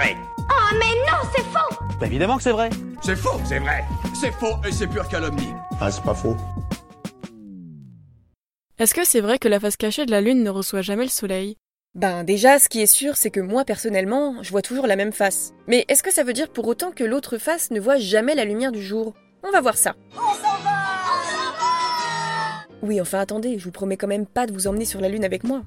[0.00, 0.16] vrai.
[0.38, 2.70] Oh mais non, c'est faux Bah évidemment que c'est vrai.
[3.02, 3.84] C'est faux, c'est vrai.
[4.14, 5.52] C'est faux et c'est pure calomnie.
[5.80, 6.36] Ah, c'est pas faux.
[8.78, 11.10] Est-ce que c'est vrai que la face cachée de la Lune ne reçoit jamais le
[11.10, 11.56] Soleil?
[11.94, 15.12] Ben déjà, ce qui est sûr, c'est que moi personnellement, je vois toujours la même
[15.12, 15.52] face.
[15.66, 18.44] Mais est-ce que ça veut dire pour autant que l'autre face ne voit jamais la
[18.44, 19.14] lumière du jour?
[19.42, 19.94] On va voir ça.
[22.82, 25.24] Oui, enfin attendez, je vous promets quand même pas de vous emmener sur la Lune
[25.24, 25.62] avec moi.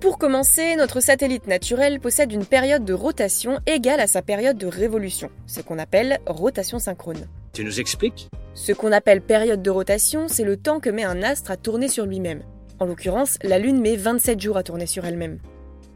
[0.00, 4.66] Pour commencer, notre satellite naturel possède une période de rotation égale à sa période de
[4.66, 7.28] révolution, ce qu'on appelle rotation synchrone.
[7.52, 8.30] Tu nous expliques?
[8.54, 11.88] Ce qu'on appelle période de rotation, c'est le temps que met un astre à tourner
[11.88, 12.42] sur lui-même.
[12.78, 15.38] En l'occurrence, la Lune met 27 jours à tourner sur elle-même.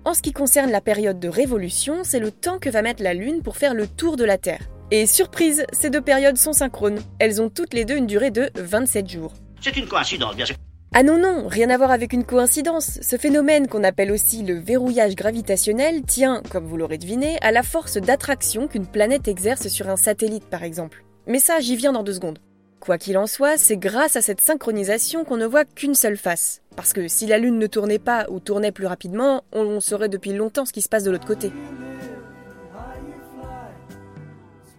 [0.05, 3.15] En ce qui concerne la période de révolution, c'est le temps que va mettre la
[3.15, 4.69] Lune pour faire le tour de la Terre.
[4.91, 7.01] Et surprise, ces deux périodes sont synchrones.
[7.19, 9.33] Elles ont toutes les deux une durée de 27 jours.
[9.63, 10.57] C'est une coïncidence, bien sûr.
[10.97, 13.01] Ah non, non, rien à voir avec une coïncidence.
[13.02, 17.65] Ce phénomène qu'on appelle aussi le verrouillage gravitationnel tient, comme vous l'aurez deviné, à la
[17.65, 21.05] force d'attraction qu'une planète exerce sur un satellite par exemple.
[21.27, 22.38] Mais ça, j'y viens dans deux secondes.
[22.79, 26.63] Quoi qu'il en soit, c'est grâce à cette synchronisation qu'on ne voit qu'une seule face.
[26.77, 30.33] Parce que si la Lune ne tournait pas ou tournait plus rapidement, on saurait depuis
[30.33, 31.51] longtemps ce qui se passe de l'autre côté.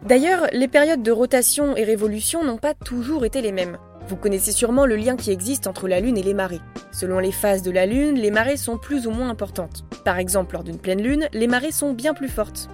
[0.04, 3.78] D'ailleurs, les périodes de rotation et révolution n'ont pas toujours été les mêmes.
[4.08, 6.62] Vous connaissez sûrement le lien qui existe entre la Lune et les marées.
[6.92, 9.84] Selon les phases de la Lune, les marées sont plus ou moins importantes.
[10.04, 12.70] Par exemple, lors d'une pleine Lune, les marées sont bien plus fortes.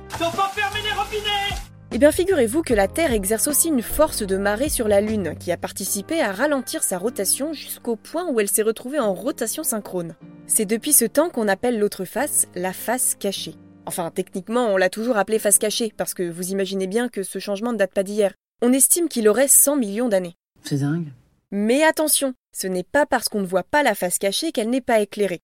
[1.94, 5.36] Eh bien, figurez-vous que la Terre exerce aussi une force de marée sur la Lune,
[5.40, 9.64] qui a participé à ralentir sa rotation jusqu'au point où elle s'est retrouvée en rotation
[9.64, 10.16] synchrone.
[10.48, 13.56] C'est depuis ce temps qu'on appelle l'autre face la face cachée.
[13.86, 17.40] Enfin, techniquement, on l'a toujours appelée face cachée, parce que vous imaginez bien que ce
[17.40, 18.34] changement ne date pas d'hier.
[18.62, 20.36] On estime qu'il aurait 100 millions d'années.
[20.64, 21.08] C'est dingue.
[21.54, 24.80] Mais attention, ce n'est pas parce qu'on ne voit pas la face cachée qu'elle n'est
[24.80, 25.42] pas éclairée.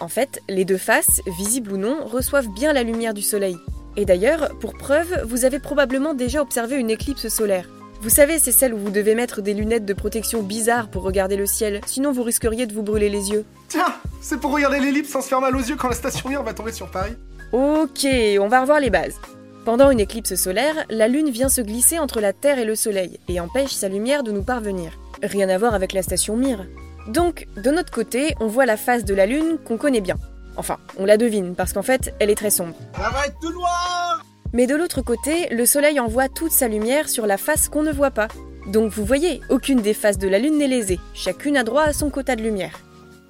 [0.00, 3.56] En fait, les deux faces, visibles ou non, reçoivent bien la lumière du soleil.
[3.96, 7.68] Et d'ailleurs, pour preuve, vous avez probablement déjà observé une éclipse solaire.
[8.02, 11.36] Vous savez, c'est celle où vous devez mettre des lunettes de protection bizarres pour regarder
[11.36, 13.44] le ciel, sinon vous risqueriez de vous brûler les yeux.
[13.66, 13.92] Tiens,
[14.22, 16.72] c'est pour regarder l'ellipse sans se faire mal aux yeux quand la station va tomber
[16.72, 17.16] sur Paris.
[17.52, 18.06] Ok,
[18.38, 19.16] on va revoir les bases.
[19.64, 23.20] Pendant une éclipse solaire, la Lune vient se glisser entre la Terre et le Soleil
[23.28, 24.98] et empêche sa lumière de nous parvenir.
[25.22, 26.66] Rien à voir avec la station Mir.
[27.08, 30.16] Donc, de notre côté, on voit la face de la Lune qu'on connaît bien.
[30.56, 32.74] Enfin, on la devine parce qu'en fait, elle est très sombre.
[32.96, 37.10] Ça va être tout noir Mais de l'autre côté, le Soleil envoie toute sa lumière
[37.10, 38.28] sur la face qu'on ne voit pas.
[38.66, 41.92] Donc vous voyez, aucune des faces de la Lune n'est lésée, chacune a droit à
[41.92, 42.78] son quota de lumière.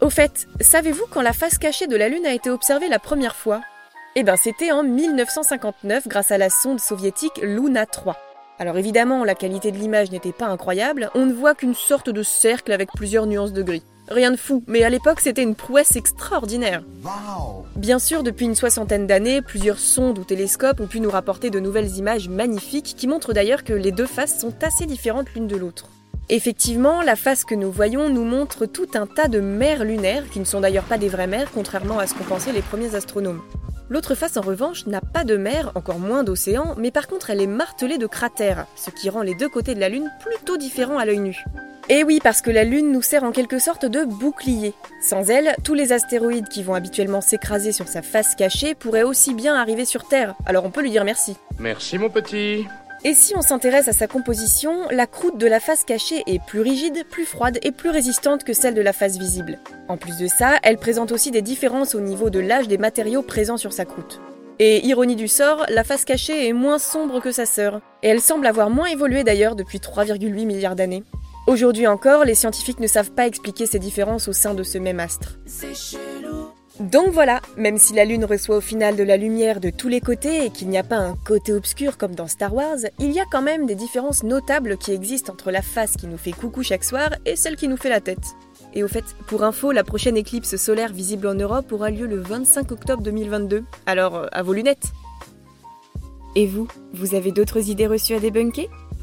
[0.01, 3.37] Au fait, savez-vous quand la face cachée de la Lune a été observée la première
[3.37, 3.61] fois?
[4.17, 8.17] Eh ben c'était en 1959 grâce à la sonde soviétique Luna 3.
[8.59, 12.25] Alors évidemment, la qualité de l'image n'était pas incroyable, on ne voit qu'une sorte de
[12.25, 13.85] cercle avec plusieurs nuances de gris.
[14.09, 16.83] Rien de fou, mais à l'époque c'était une prouesse extraordinaire.
[17.77, 21.61] Bien sûr, depuis une soixantaine d'années, plusieurs sondes ou télescopes ont pu nous rapporter de
[21.61, 25.57] nouvelles images magnifiques qui montrent d'ailleurs que les deux faces sont assez différentes l'une de
[25.57, 25.87] l'autre.
[26.33, 30.39] Effectivement, la face que nous voyons nous montre tout un tas de mers lunaires, qui
[30.39, 33.43] ne sont d'ailleurs pas des vraies mers, contrairement à ce qu'ont pensé les premiers astronomes.
[33.91, 37.41] L'autre face, en revanche, n'a pas de mer, encore moins d'océan, mais par contre elle
[37.41, 40.99] est martelée de cratères, ce qui rend les deux côtés de la Lune plutôt différents
[40.99, 41.45] à l'œil nu.
[41.89, 44.75] Et oui, parce que la Lune nous sert en quelque sorte de bouclier.
[45.03, 49.35] Sans elle, tous les astéroïdes qui vont habituellement s'écraser sur sa face cachée pourraient aussi
[49.35, 51.37] bien arriver sur Terre, alors on peut lui dire merci.
[51.59, 52.69] Merci mon petit.
[53.03, 56.61] Et si on s'intéresse à sa composition, la croûte de la face cachée est plus
[56.61, 59.59] rigide, plus froide et plus résistante que celle de la face visible.
[59.89, 63.23] En plus de ça, elle présente aussi des différences au niveau de l'âge des matériaux
[63.23, 64.21] présents sur sa croûte.
[64.59, 68.21] Et ironie du sort, la face cachée est moins sombre que sa sœur, et elle
[68.21, 71.03] semble avoir moins évolué d'ailleurs depuis 3,8 milliards d'années.
[71.47, 75.01] Aujourd'hui encore, les scientifiques ne savent pas expliquer ces différences au sein de ce même
[75.01, 75.39] astre.
[76.81, 80.01] Donc voilà, même si la Lune reçoit au final de la lumière de tous les
[80.01, 83.21] côtés et qu'il n'y a pas un côté obscur comme dans Star Wars, il y
[83.21, 86.63] a quand même des différences notables qui existent entre la face qui nous fait coucou
[86.63, 88.35] chaque soir et celle qui nous fait la tête.
[88.73, 92.19] Et au fait, pour info, la prochaine éclipse solaire visible en Europe aura lieu le
[92.19, 93.63] 25 octobre 2022.
[93.85, 94.93] Alors, euh, à vos lunettes
[96.35, 98.71] Et vous, vous avez d'autres idées reçues à débunker?